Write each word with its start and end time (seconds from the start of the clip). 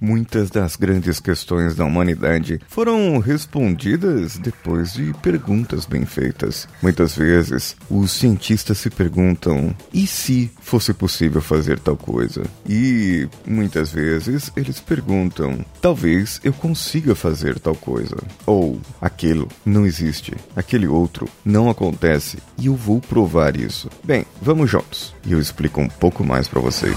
muitas 0.00 0.50
das 0.50 0.76
grandes 0.76 1.20
questões 1.20 1.74
da 1.74 1.84
humanidade 1.84 2.60
foram 2.68 3.18
respondidas 3.18 4.38
depois 4.38 4.94
de 4.94 5.12
perguntas 5.22 5.84
bem 5.84 6.06
feitas. 6.06 6.66
Muitas 6.82 7.14
vezes, 7.14 7.76
os 7.90 8.10
cientistas 8.12 8.78
se 8.78 8.90
perguntam: 8.90 9.74
e 9.92 10.06
se 10.06 10.50
fosse 10.60 10.94
possível 10.94 11.42
fazer 11.42 11.78
tal 11.78 11.96
coisa? 11.96 12.42
E 12.68 13.28
muitas 13.46 13.92
vezes 13.92 14.50
eles 14.56 14.80
perguntam: 14.80 15.64
talvez 15.80 16.40
eu 16.42 16.52
consiga 16.52 17.14
fazer 17.14 17.58
tal 17.58 17.74
coisa. 17.74 18.16
Ou 18.46 18.80
aquilo 19.00 19.48
não 19.64 19.84
existe, 19.84 20.34
aquele 20.56 20.86
outro 20.86 21.28
não 21.44 21.68
acontece 21.68 22.38
e 22.58 22.66
eu 22.66 22.74
vou 22.74 23.00
provar 23.00 23.56
isso. 23.56 23.88
Bem, 24.04 24.24
vamos 24.40 24.70
juntos 24.70 25.14
e 25.26 25.32
eu 25.32 25.40
explico 25.40 25.80
um 25.80 25.88
pouco 25.88 26.24
mais 26.24 26.48
para 26.48 26.60
vocês. 26.60 26.96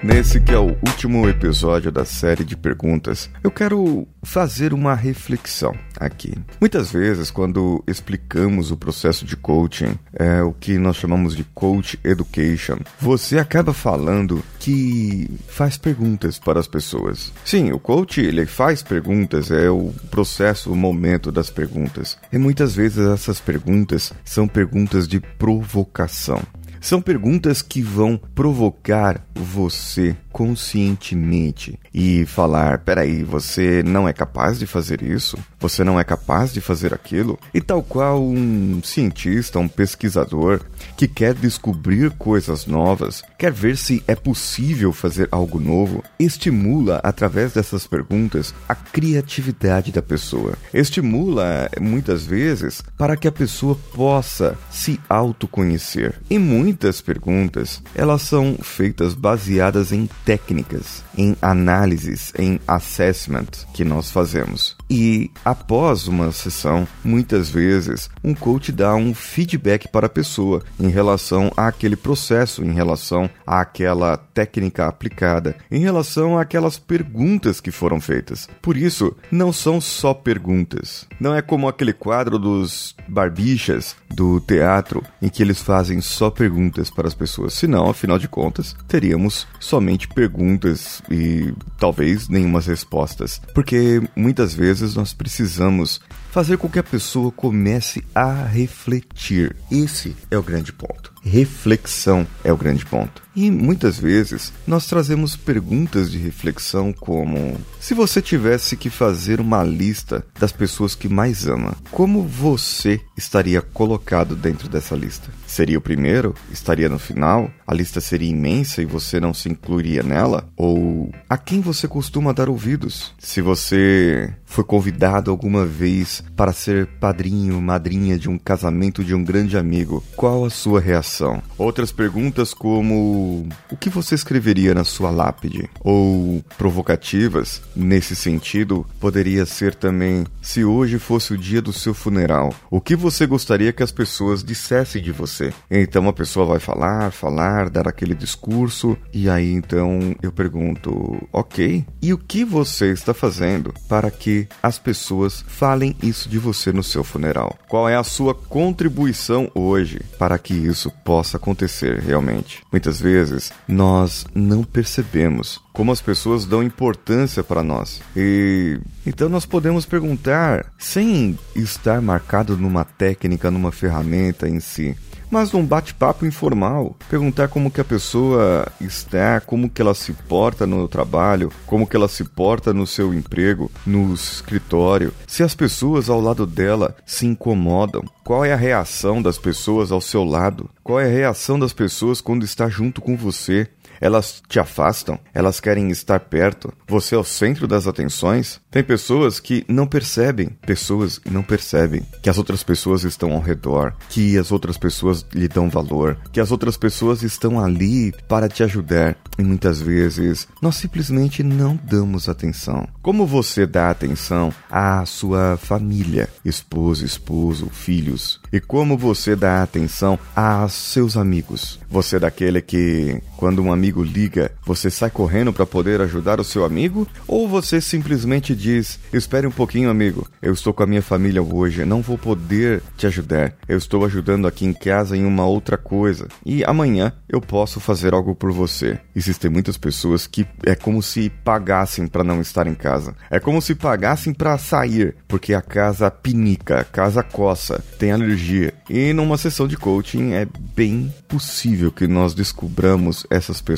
Nesse 0.00 0.40
que 0.40 0.52
é 0.52 0.58
o 0.58 0.76
último 0.86 1.28
episódio 1.28 1.90
da 1.90 2.04
série 2.04 2.44
de 2.44 2.56
perguntas, 2.56 3.28
eu 3.42 3.50
quero 3.50 4.06
fazer 4.22 4.72
uma 4.72 4.94
reflexão 4.94 5.74
aqui. 5.98 6.34
Muitas 6.60 6.92
vezes, 6.92 7.32
quando 7.32 7.82
explicamos 7.84 8.70
o 8.70 8.76
processo 8.76 9.24
de 9.24 9.36
coaching, 9.36 9.98
é 10.12 10.40
o 10.40 10.52
que 10.52 10.78
nós 10.78 10.96
chamamos 10.96 11.34
de 11.34 11.42
coach 11.52 11.98
education, 12.04 12.78
você 13.00 13.40
acaba 13.40 13.74
falando 13.74 14.40
que 14.60 15.28
faz 15.48 15.76
perguntas 15.76 16.38
para 16.38 16.60
as 16.60 16.68
pessoas. 16.68 17.32
Sim, 17.44 17.72
o 17.72 17.80
coach 17.80 18.20
ele 18.20 18.46
faz 18.46 18.84
perguntas, 18.84 19.50
é 19.50 19.68
o 19.68 19.92
processo, 20.12 20.70
o 20.72 20.76
momento 20.76 21.32
das 21.32 21.50
perguntas. 21.50 22.16
E 22.32 22.38
muitas 22.38 22.72
vezes 22.72 23.04
essas 23.04 23.40
perguntas 23.40 24.12
são 24.24 24.46
perguntas 24.46 25.08
de 25.08 25.18
provocação. 25.18 26.40
São 26.80 27.00
perguntas 27.00 27.62
que 27.62 27.82
vão 27.82 28.20
provocar 28.34 29.24
você 29.34 30.16
conscientemente 30.38 31.76
e 31.92 32.24
falar: 32.24 32.78
peraí, 32.78 33.24
você 33.24 33.82
não 33.82 34.06
é 34.06 34.12
capaz 34.12 34.56
de 34.56 34.66
fazer 34.66 35.02
isso? 35.02 35.36
Você 35.58 35.82
não 35.82 35.98
é 35.98 36.04
capaz 36.04 36.52
de 36.52 36.60
fazer 36.60 36.94
aquilo? 36.94 37.36
E 37.52 37.60
tal 37.60 37.82
qual 37.82 38.22
um 38.22 38.80
cientista, 38.80 39.58
um 39.58 39.66
pesquisador 39.66 40.60
que 40.96 41.08
quer 41.08 41.34
descobrir 41.34 42.12
coisas 42.12 42.66
novas, 42.66 43.24
quer 43.36 43.50
ver 43.50 43.76
se 43.76 44.04
é 44.06 44.14
possível 44.14 44.92
fazer 44.92 45.26
algo 45.32 45.58
novo, 45.58 46.04
estimula 46.20 47.00
através 47.02 47.54
dessas 47.54 47.84
perguntas 47.88 48.54
a 48.68 48.76
criatividade 48.76 49.90
da 49.90 50.00
pessoa. 50.00 50.54
Estimula 50.72 51.68
muitas 51.80 52.24
vezes 52.24 52.80
para 52.96 53.16
que 53.16 53.26
a 53.26 53.32
pessoa 53.32 53.76
possa 53.92 54.56
se 54.70 55.00
autoconhecer. 55.08 56.14
E 56.30 56.38
muitas 56.38 57.00
perguntas, 57.00 57.82
elas 57.92 58.22
são 58.22 58.56
feitas 58.62 59.14
baseadas 59.14 59.90
em 59.90 60.08
técnicas, 60.28 61.02
em 61.16 61.34
análises, 61.40 62.34
em 62.38 62.60
assessment 62.68 63.64
que 63.72 63.82
nós 63.82 64.10
fazemos. 64.10 64.77
E 64.90 65.30
após 65.44 66.08
uma 66.08 66.32
sessão, 66.32 66.88
muitas 67.04 67.50
vezes, 67.50 68.08
um 68.24 68.34
coach 68.34 68.72
dá 68.72 68.94
um 68.94 69.12
feedback 69.12 69.88
para 69.88 70.06
a 70.06 70.10
pessoa 70.10 70.62
em 70.80 70.88
relação 70.88 71.52
àquele 71.56 71.96
processo, 71.96 72.64
em 72.64 72.72
relação 72.72 73.28
àquela 73.46 74.16
técnica 74.16 74.86
aplicada, 74.86 75.56
em 75.70 75.80
relação 75.80 76.38
àquelas 76.38 76.78
perguntas 76.78 77.60
que 77.60 77.70
foram 77.70 78.00
feitas. 78.00 78.48
Por 78.62 78.76
isso, 78.76 79.14
não 79.30 79.52
são 79.52 79.80
só 79.80 80.14
perguntas. 80.14 81.06
Não 81.20 81.34
é 81.34 81.42
como 81.42 81.68
aquele 81.68 81.92
quadro 81.92 82.38
dos 82.38 82.96
barbichas 83.06 83.96
do 84.10 84.40
teatro 84.40 85.02
em 85.20 85.28
que 85.28 85.42
eles 85.42 85.60
fazem 85.60 86.00
só 86.00 86.30
perguntas 86.30 86.90
para 86.90 87.08
as 87.08 87.14
pessoas. 87.14 87.54
Senão, 87.54 87.90
afinal 87.90 88.18
de 88.18 88.28
contas, 88.28 88.74
teríamos 88.86 89.46
somente 89.60 90.08
perguntas 90.08 91.02
e 91.10 91.52
talvez 91.78 92.28
nenhumas 92.28 92.66
respostas. 92.66 93.40
Porque 93.54 94.02
muitas 94.16 94.54
vezes 94.54 94.77
nós 94.94 95.12
precisamos 95.12 96.00
fazer 96.30 96.56
com 96.58 96.68
que 96.68 96.78
a 96.78 96.82
pessoa 96.82 97.32
comece 97.32 98.04
a 98.14 98.44
refletir. 98.44 99.56
Esse 99.70 100.16
é 100.30 100.38
o 100.38 100.42
grande 100.42 100.72
ponto. 100.72 101.12
Reflexão 101.22 102.26
é 102.44 102.52
o 102.52 102.56
grande 102.56 102.84
ponto. 102.84 103.22
E 103.36 103.52
muitas 103.52 103.98
vezes 103.98 104.52
nós 104.66 104.86
trazemos 104.86 105.36
perguntas 105.36 106.10
de 106.10 106.18
reflexão 106.18 106.92
como: 106.92 107.56
se 107.78 107.94
você 107.94 108.20
tivesse 108.20 108.76
que 108.76 108.90
fazer 108.90 109.40
uma 109.40 109.62
lista 109.62 110.24
das 110.40 110.50
pessoas 110.50 110.96
que 110.96 111.08
mais 111.08 111.46
ama, 111.46 111.76
como 111.92 112.22
você 112.22 113.00
estaria 113.16 113.62
colocado 113.62 114.34
dentro 114.34 114.68
dessa 114.68 114.96
lista? 114.96 115.30
Seria 115.46 115.78
o 115.78 115.82
primeiro? 115.82 116.34
Estaria 116.50 116.88
no 116.88 116.98
final? 116.98 117.48
A 117.64 117.72
lista 117.72 118.00
seria 118.00 118.28
imensa 118.28 118.82
e 118.82 118.86
você 118.86 119.20
não 119.20 119.32
se 119.32 119.48
incluiria 119.48 120.02
nela? 120.02 120.50
Ou 120.56 121.12
a 121.28 121.36
quem 121.36 121.60
você 121.60 121.86
costuma 121.86 122.32
dar 122.32 122.48
ouvidos? 122.48 123.14
Se 123.18 123.40
você 123.40 124.34
foi 124.44 124.64
convidado 124.64 125.30
alguma 125.30 125.64
vez 125.64 126.24
para 126.34 126.52
ser 126.52 126.86
padrinho, 126.98 127.60
madrinha 127.60 128.18
de 128.18 128.28
um 128.28 128.36
casamento 128.36 129.04
de 129.04 129.14
um 129.14 129.22
grande 129.22 129.56
amigo, 129.56 130.02
qual 130.16 130.44
a 130.44 130.50
sua 130.50 130.80
reação? 130.80 131.07
Outras 131.56 131.90
perguntas 131.90 132.52
como 132.52 133.48
o 133.70 133.76
que 133.76 133.90
você 133.90 134.14
escreveria 134.14 134.74
na 134.74 134.84
sua 134.84 135.10
lápide? 135.10 135.68
Ou 135.80 136.42
provocativas, 136.56 137.62
nesse 137.74 138.14
sentido, 138.14 138.86
poderia 139.00 139.46
ser 139.46 139.74
também 139.74 140.26
se 140.42 140.64
hoje 140.64 140.98
fosse 140.98 141.32
o 141.32 141.38
dia 141.38 141.60
do 141.60 141.72
seu 141.72 141.94
funeral, 141.94 142.54
o 142.70 142.80
que 142.80 142.96
você 142.96 143.26
gostaria 143.26 143.72
que 143.72 143.82
as 143.82 143.92
pessoas 143.92 144.42
dissessem 144.42 145.02
de 145.02 145.12
você? 145.12 145.52
Então 145.70 146.08
a 146.08 146.12
pessoa 146.12 146.46
vai 146.46 146.58
falar, 146.58 147.10
falar, 147.10 147.68
dar 147.68 147.86
aquele 147.88 148.14
discurso, 148.14 148.96
e 149.12 149.28
aí 149.28 149.52
então 149.52 150.14
eu 150.22 150.32
pergunto, 150.32 151.28
ok, 151.32 151.84
e 152.00 152.12
o 152.12 152.18
que 152.18 152.44
você 152.44 152.92
está 152.92 153.12
fazendo 153.12 153.74
para 153.88 154.10
que 154.10 154.48
as 154.62 154.78
pessoas 154.78 155.44
falem 155.46 155.96
isso 156.02 156.28
de 156.28 156.38
você 156.38 156.72
no 156.72 156.82
seu 156.82 157.04
funeral? 157.04 157.58
Qual 157.68 157.88
é 157.88 157.96
a 157.96 158.04
sua 158.04 158.34
contribuição 158.34 159.50
hoje 159.54 160.00
para 160.18 160.38
que 160.38 160.54
isso 160.54 160.90
possa 161.04 161.36
acontecer 161.36 162.00
realmente? 162.00 162.62
Muitas 162.70 163.00
vezes 163.00 163.52
nós 163.66 164.26
não 164.34 164.62
percebemos 164.62 165.60
como 165.72 165.92
as 165.92 166.00
pessoas 166.00 166.44
dão 166.44 166.62
importância 166.62 167.42
para 167.42 167.62
nós. 167.62 168.00
E 168.16 168.80
então 169.06 169.28
nós 169.28 169.46
podemos 169.46 169.86
perguntar 169.86 170.72
sem 170.78 171.38
estar 171.54 172.00
marcado 172.02 172.56
numa 172.56 172.84
técnica, 172.84 173.50
numa 173.50 173.72
ferramenta 173.72 174.48
em 174.48 174.60
si 174.60 174.96
mas 175.30 175.52
num 175.52 175.64
bate-papo 175.64 176.26
informal, 176.26 176.96
perguntar 177.08 177.48
como 177.48 177.70
que 177.70 177.80
a 177.80 177.84
pessoa 177.84 178.66
está, 178.80 179.40
como 179.40 179.68
que 179.68 179.80
ela 179.80 179.94
se 179.94 180.12
porta 180.12 180.66
no 180.66 180.88
trabalho, 180.88 181.52
como 181.66 181.86
que 181.86 181.96
ela 181.96 182.08
se 182.08 182.24
porta 182.24 182.72
no 182.72 182.86
seu 182.86 183.12
emprego, 183.12 183.70
no 183.86 184.14
escritório, 184.14 185.12
se 185.26 185.42
as 185.42 185.54
pessoas 185.54 186.08
ao 186.08 186.20
lado 186.20 186.46
dela 186.46 186.96
se 187.06 187.26
incomodam, 187.26 188.04
qual 188.24 188.44
é 188.44 188.52
a 188.52 188.56
reação 188.56 189.22
das 189.22 189.38
pessoas 189.38 189.90
ao 189.90 190.00
seu 190.00 190.24
lado, 190.24 190.68
qual 190.82 191.00
é 191.00 191.04
a 191.04 191.12
reação 191.12 191.58
das 191.58 191.72
pessoas 191.72 192.20
quando 192.20 192.44
está 192.44 192.68
junto 192.68 193.00
com 193.00 193.16
você, 193.16 193.68
elas 194.00 194.42
te 194.48 194.58
afastam, 194.58 195.18
elas 195.32 195.60
querem 195.60 195.90
estar 195.90 196.20
perto, 196.20 196.72
você 196.86 197.14
é 197.14 197.18
o 197.18 197.24
centro 197.24 197.66
das 197.66 197.86
atenções. 197.86 198.60
Tem 198.70 198.82
pessoas 198.82 199.40
que 199.40 199.64
não 199.68 199.86
percebem, 199.86 200.48
pessoas 200.66 201.20
não 201.30 201.42
percebem 201.42 202.02
que 202.22 202.30
as 202.30 202.38
outras 202.38 202.62
pessoas 202.62 203.04
estão 203.04 203.32
ao 203.32 203.40
redor, 203.40 203.94
que 204.08 204.36
as 204.36 204.52
outras 204.52 204.76
pessoas 204.76 205.24
lhe 205.32 205.48
dão 205.48 205.70
valor, 205.70 206.18
que 206.32 206.40
as 206.40 206.50
outras 206.50 206.76
pessoas 206.76 207.22
estão 207.22 207.60
ali 207.60 208.12
para 208.28 208.48
te 208.48 208.62
ajudar. 208.62 209.16
E 209.38 209.42
muitas 209.42 209.80
vezes 209.80 210.48
nós 210.60 210.76
simplesmente 210.76 211.42
não 211.42 211.78
damos 211.84 212.28
atenção. 212.28 212.88
Como 213.00 213.26
você 213.26 213.66
dá 213.66 213.90
atenção 213.90 214.52
à 214.70 215.04
sua 215.06 215.56
família, 215.56 216.28
esposo, 216.44 217.04
esposo, 217.04 217.68
filhos? 217.70 218.40
E 218.52 218.60
como 218.60 218.98
você 218.98 219.36
dá 219.36 219.62
atenção 219.62 220.18
a 220.34 220.68
seus 220.68 221.16
amigos? 221.16 221.78
Você 221.90 222.16
é 222.16 222.20
daquele 222.20 222.60
que, 222.60 223.22
quando 223.36 223.62
um 223.62 223.72
amigo 223.72 223.87
liga, 223.96 224.52
você 224.64 224.90
sai 224.90 225.10
correndo 225.10 225.52
para 225.52 225.66
poder 225.66 226.00
ajudar 226.00 226.40
o 226.40 226.44
seu 226.44 226.64
amigo? 226.64 227.06
Ou 227.26 227.48
você 227.48 227.80
simplesmente 227.80 228.54
diz: 228.54 228.98
Espere 229.12 229.46
um 229.46 229.50
pouquinho, 229.50 229.90
amigo. 229.90 230.26
Eu 230.40 230.52
estou 230.52 230.72
com 230.72 230.82
a 230.82 230.86
minha 230.86 231.02
família 231.02 231.42
hoje, 231.42 231.84
não 231.84 232.02
vou 232.02 232.18
poder 232.18 232.82
te 232.96 233.06
ajudar. 233.06 233.54
Eu 233.68 233.78
estou 233.78 234.04
ajudando 234.04 234.46
aqui 234.46 234.64
em 234.64 234.72
casa 234.72 235.16
em 235.16 235.24
uma 235.24 235.46
outra 235.46 235.76
coisa. 235.76 236.28
E 236.44 236.64
amanhã 236.64 237.12
eu 237.28 237.40
posso 237.40 237.80
fazer 237.80 238.14
algo 238.14 238.34
por 238.34 238.52
você. 238.52 238.98
Existem 239.14 239.50
muitas 239.50 239.76
pessoas 239.76 240.26
que 240.26 240.46
é 240.64 240.74
como 240.74 241.02
se 241.02 241.30
pagassem 241.44 242.06
para 242.06 242.24
não 242.24 242.40
estar 242.40 242.66
em 242.66 242.74
casa. 242.74 243.14
É 243.30 243.40
como 243.40 243.60
se 243.60 243.74
pagassem 243.74 244.32
para 244.32 244.58
sair, 244.58 245.16
porque 245.26 245.54
a 245.54 245.62
casa 245.62 246.10
pinica, 246.10 246.80
a 246.80 246.84
casa 246.84 247.22
coça, 247.22 247.82
tem 247.98 248.12
alergia. 248.12 248.74
E 248.88 249.12
numa 249.12 249.36
sessão 249.36 249.66
de 249.66 249.76
coaching 249.76 250.32
é 250.32 250.46
bem 250.74 251.12
possível 251.28 251.90
que 251.90 252.06
nós 252.06 252.34
descobramos 252.34 253.26
essas 253.30 253.60
pessoas. 253.60 253.77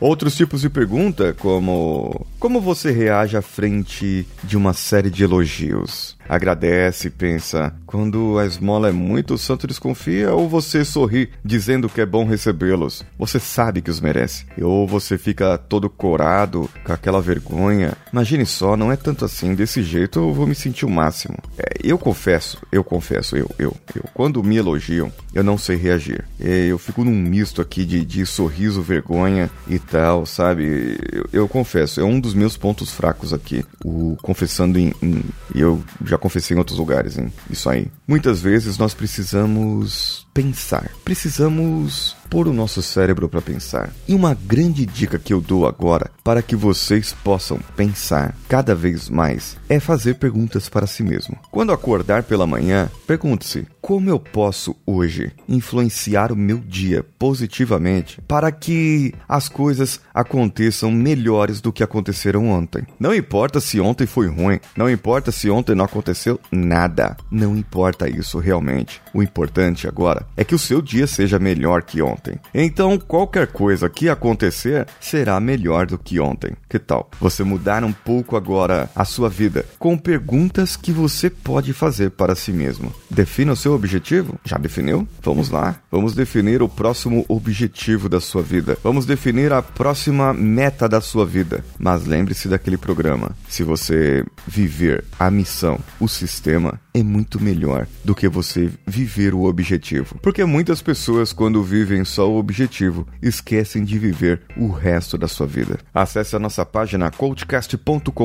Outros 0.00 0.34
tipos 0.34 0.60
de 0.60 0.68
pergunta, 0.68 1.34
como 1.34 2.26
como 2.38 2.60
você 2.60 2.90
reage 2.90 3.36
à 3.36 3.42
frente 3.42 4.26
de 4.42 4.56
uma 4.56 4.72
série 4.72 5.10
de 5.10 5.24
elogios? 5.24 6.15
Agradece, 6.28 7.10
pensa, 7.10 7.74
quando 7.86 8.38
a 8.38 8.46
esmola 8.46 8.88
é 8.88 8.92
muito, 8.92 9.34
o 9.34 9.38
santo 9.38 9.66
desconfia, 9.66 10.32
ou 10.32 10.48
você 10.48 10.84
sorri 10.84 11.30
dizendo 11.44 11.88
que 11.88 12.00
é 12.00 12.06
bom 12.06 12.24
recebê-los. 12.24 13.04
Você 13.18 13.38
sabe 13.38 13.80
que 13.80 13.90
os 13.90 14.00
merece. 14.00 14.46
Ou 14.60 14.86
você 14.86 15.16
fica 15.16 15.56
todo 15.56 15.88
corado, 15.88 16.68
com 16.84 16.92
aquela 16.92 17.20
vergonha. 17.20 17.92
Imagine 18.12 18.46
só, 18.46 18.76
não 18.76 18.92
é 18.92 18.96
tanto 18.96 19.24
assim, 19.24 19.54
desse 19.54 19.82
jeito 19.82 20.18
eu 20.18 20.32
vou 20.32 20.46
me 20.46 20.54
sentir 20.54 20.84
o 20.84 20.90
máximo. 20.90 21.36
É, 21.58 21.74
eu 21.82 21.98
confesso, 21.98 22.58
eu 22.70 22.82
confesso, 22.82 23.36
eu, 23.36 23.50
eu, 23.58 23.74
eu. 23.94 24.04
Quando 24.14 24.42
me 24.42 24.56
elogiam, 24.56 25.12
eu 25.34 25.44
não 25.44 25.58
sei 25.58 25.76
reagir. 25.76 26.24
É, 26.40 26.66
eu 26.66 26.78
fico 26.78 27.04
num 27.04 27.14
misto 27.14 27.60
aqui 27.60 27.84
de, 27.84 28.04
de 28.04 28.24
sorriso, 28.26 28.82
vergonha 28.82 29.50
e 29.68 29.78
tal, 29.78 30.26
sabe? 30.26 30.98
Eu, 31.12 31.26
eu 31.32 31.48
confesso, 31.48 32.00
é 32.00 32.04
um 32.04 32.18
dos 32.18 32.34
meus 32.34 32.56
pontos 32.56 32.90
fracos 32.90 33.32
aqui. 33.32 33.64
O 33.84 34.16
confessando 34.22 34.78
em. 34.78 34.92
em 35.02 35.22
eu 35.54 35.82
já 36.04 36.15
já 36.16 36.18
confessei 36.18 36.56
em 36.56 36.58
outros 36.58 36.78
lugares, 36.78 37.18
hein? 37.18 37.32
Isso 37.50 37.68
aí. 37.68 37.88
Muitas 38.08 38.40
vezes 38.40 38.78
nós 38.78 38.94
precisamos 38.94 40.26
pensar. 40.34 40.90
Precisamos 41.04 42.16
pôr 42.30 42.48
o 42.48 42.52
nosso 42.52 42.82
cérebro 42.82 43.28
para 43.28 43.40
pensar. 43.40 43.90
E 44.06 44.14
uma 44.14 44.34
grande 44.34 44.84
dica 44.86 45.18
que 45.18 45.32
eu 45.32 45.40
dou 45.40 45.66
agora 45.66 46.10
para 46.22 46.42
que 46.42 46.56
vocês 46.56 47.12
possam 47.24 47.58
pensar 47.76 48.34
cada 48.48 48.74
vez 48.74 49.08
mais 49.08 49.56
é 49.68 49.78
fazer 49.80 50.14
perguntas 50.14 50.68
para 50.68 50.86
si 50.86 51.02
mesmo. 51.02 51.38
Quando 51.50 51.72
acordar 51.72 52.22
pela 52.24 52.46
manhã, 52.46 52.90
pergunte-se: 53.06 53.66
como 53.80 54.10
eu 54.10 54.18
posso 54.18 54.74
hoje 54.84 55.32
influenciar 55.48 56.32
o 56.32 56.36
meu 56.36 56.58
dia 56.58 57.04
positivamente 57.18 58.20
para 58.22 58.50
que 58.50 59.14
as 59.28 59.48
coisas 59.48 60.00
aconteçam 60.12 60.90
melhores 60.90 61.60
do 61.60 61.72
que 61.72 61.84
aconteceram 61.84 62.48
ontem? 62.50 62.84
Não 62.98 63.14
importa 63.14 63.60
se 63.60 63.78
ontem 63.78 64.06
foi 64.06 64.26
ruim, 64.26 64.58
não 64.76 64.90
importa 64.90 65.30
se 65.30 65.48
ontem 65.48 65.74
não 65.76 65.84
aconteceu 65.84 66.40
nada, 66.50 67.16
não 67.30 67.56
importa 67.56 68.08
isso 68.08 68.38
realmente. 68.38 69.00
O 69.16 69.22
importante 69.22 69.88
agora 69.88 70.26
é 70.36 70.44
que 70.44 70.54
o 70.54 70.58
seu 70.58 70.82
dia 70.82 71.06
seja 71.06 71.38
melhor 71.38 71.82
que 71.82 72.02
ontem. 72.02 72.38
Então, 72.52 72.98
qualquer 72.98 73.46
coisa 73.46 73.88
que 73.88 74.10
acontecer 74.10 74.86
será 75.00 75.40
melhor 75.40 75.86
do 75.86 75.96
que 75.96 76.20
ontem. 76.20 76.52
Que 76.68 76.78
tal? 76.78 77.08
Você 77.18 77.42
mudar 77.42 77.82
um 77.82 77.92
pouco 77.92 78.36
agora 78.36 78.90
a 78.94 79.06
sua 79.06 79.30
vida 79.30 79.64
com 79.78 79.96
perguntas 79.96 80.76
que 80.76 80.92
você 80.92 81.30
pode 81.30 81.72
fazer 81.72 82.10
para 82.10 82.34
si 82.34 82.52
mesmo. 82.52 82.92
Defina 83.10 83.52
o 83.52 83.56
seu 83.56 83.72
objetivo? 83.72 84.38
Já 84.44 84.58
definiu? 84.58 85.08
Vamos 85.22 85.48
lá. 85.48 85.76
Vamos 85.90 86.14
definir 86.14 86.60
o 86.60 86.68
próximo 86.68 87.24
objetivo 87.26 88.10
da 88.10 88.20
sua 88.20 88.42
vida. 88.42 88.76
Vamos 88.84 89.06
definir 89.06 89.50
a 89.50 89.62
próxima 89.62 90.34
meta 90.34 90.86
da 90.86 91.00
sua 91.00 91.24
vida. 91.24 91.64
Mas 91.78 92.04
lembre-se 92.04 92.48
daquele 92.48 92.76
programa. 92.76 93.30
Se 93.48 93.62
você 93.62 94.22
viver 94.46 95.06
a 95.18 95.30
missão, 95.30 95.80
o 95.98 96.06
sistema, 96.06 96.78
é 96.96 97.02
muito 97.02 97.42
melhor 97.42 97.86
do 98.02 98.14
que 98.14 98.26
você 98.26 98.70
viver 98.86 99.34
o 99.34 99.44
objetivo. 99.44 100.16
Porque 100.22 100.42
muitas 100.44 100.80
pessoas, 100.80 101.32
quando 101.32 101.62
vivem 101.62 102.04
só 102.04 102.30
o 102.30 102.38
objetivo, 102.38 103.06
esquecem 103.20 103.84
de 103.84 103.98
viver 103.98 104.40
o 104.56 104.68
resto 104.68 105.18
da 105.18 105.28
sua 105.28 105.46
vida. 105.46 105.78
Acesse 105.92 106.34
a 106.34 106.38
nossa 106.38 106.64
página 106.64 107.10
coachcast.com.br 107.10 108.22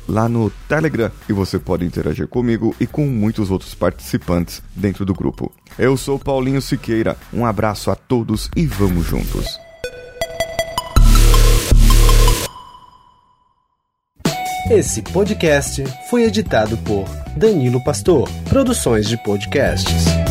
lá 0.08 0.30
no 0.30 0.52
Telegram 0.68 1.12
e 1.28 1.34
você 1.34 1.58
pode 1.58 1.84
interagir 1.84 2.28
comigo 2.28 2.76
e 2.80 2.86
com 2.86 3.08
muitos 3.08 3.50
outros 3.50 3.74
participantes 3.74 4.62
dentro 4.76 5.04
do 5.04 5.14
grupo. 5.16 5.52
Eu 5.80 5.98
sou 5.98 6.20
Paulinho 6.20 6.62
Siqueira, 6.62 7.18
um 7.34 7.46
abraço 7.46 7.90
a 7.90 7.96
todos 7.96 8.50
e 8.56 8.68
vamos 8.68 9.06
juntos. 9.06 9.46
Esse 14.70 15.02
podcast 15.02 15.84
foi 16.12 16.26
editado 16.26 16.78
por 16.80 17.06
Danilo 17.36 17.84
Pastor, 17.84 18.30
Produções 18.48 19.08
de 19.08 19.18
Podcasts. 19.24 20.29